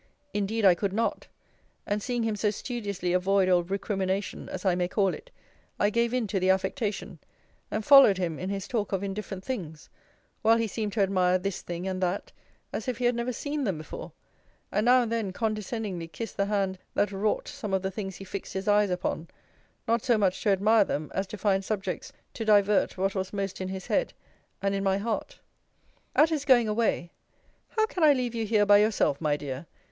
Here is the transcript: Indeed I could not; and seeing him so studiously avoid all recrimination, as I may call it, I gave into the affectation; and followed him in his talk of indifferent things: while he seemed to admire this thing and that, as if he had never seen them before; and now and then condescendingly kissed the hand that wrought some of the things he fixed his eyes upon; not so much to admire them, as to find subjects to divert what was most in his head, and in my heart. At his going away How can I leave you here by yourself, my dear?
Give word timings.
Indeed 0.33 0.65
I 0.65 0.73
could 0.73 0.93
not; 0.93 1.27
and 1.85 2.01
seeing 2.01 2.23
him 2.23 2.35
so 2.35 2.49
studiously 2.49 3.13
avoid 3.13 3.47
all 3.47 3.61
recrimination, 3.61 4.49
as 4.49 4.65
I 4.65 4.73
may 4.73 4.87
call 4.87 5.13
it, 5.13 5.29
I 5.79 5.91
gave 5.91 6.11
into 6.11 6.39
the 6.39 6.49
affectation; 6.49 7.19
and 7.69 7.85
followed 7.85 8.17
him 8.17 8.39
in 8.39 8.49
his 8.49 8.67
talk 8.67 8.93
of 8.93 9.03
indifferent 9.03 9.43
things: 9.45 9.89
while 10.41 10.57
he 10.57 10.65
seemed 10.65 10.93
to 10.93 11.01
admire 11.01 11.37
this 11.37 11.61
thing 11.61 11.87
and 11.87 12.01
that, 12.01 12.31
as 12.73 12.87
if 12.87 12.97
he 12.97 13.05
had 13.05 13.13
never 13.13 13.31
seen 13.31 13.63
them 13.63 13.77
before; 13.77 14.11
and 14.71 14.85
now 14.85 15.03
and 15.03 15.11
then 15.11 15.31
condescendingly 15.31 16.07
kissed 16.07 16.35
the 16.35 16.47
hand 16.47 16.79
that 16.95 17.11
wrought 17.11 17.47
some 17.47 17.71
of 17.71 17.83
the 17.83 17.91
things 17.91 18.15
he 18.15 18.25
fixed 18.25 18.53
his 18.53 18.67
eyes 18.67 18.89
upon; 18.89 19.27
not 19.87 20.03
so 20.03 20.17
much 20.17 20.41
to 20.41 20.49
admire 20.49 20.83
them, 20.83 21.11
as 21.13 21.27
to 21.27 21.37
find 21.37 21.63
subjects 21.63 22.11
to 22.33 22.43
divert 22.43 22.97
what 22.97 23.13
was 23.13 23.31
most 23.31 23.61
in 23.61 23.67
his 23.67 23.85
head, 23.85 24.13
and 24.63 24.73
in 24.73 24.83
my 24.83 24.97
heart. 24.97 25.37
At 26.15 26.31
his 26.31 26.43
going 26.43 26.67
away 26.67 27.11
How 27.77 27.85
can 27.85 28.03
I 28.03 28.13
leave 28.13 28.33
you 28.33 28.47
here 28.47 28.65
by 28.65 28.77
yourself, 28.79 29.21
my 29.21 29.37
dear? 29.37 29.67